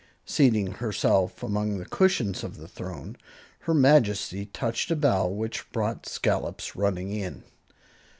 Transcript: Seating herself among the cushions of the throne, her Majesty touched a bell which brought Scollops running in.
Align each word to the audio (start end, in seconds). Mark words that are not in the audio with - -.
Seating 0.25 0.71
herself 0.71 1.43
among 1.43 1.77
the 1.77 1.85
cushions 1.85 2.43
of 2.43 2.57
the 2.57 2.67
throne, 2.67 3.17
her 3.59 3.73
Majesty 3.75 4.47
touched 4.47 4.89
a 4.89 4.95
bell 4.95 5.29
which 5.29 5.71
brought 5.71 6.07
Scollops 6.09 6.75
running 6.75 7.11
in. 7.13 7.43